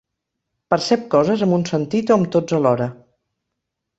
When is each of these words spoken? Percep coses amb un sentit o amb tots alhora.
Percep 0.73 1.03
coses 1.15 1.43
amb 1.47 1.57
un 1.59 1.67
sentit 1.73 2.13
o 2.13 2.17
amb 2.17 2.27
tots 2.37 2.57
alhora. 2.61 2.91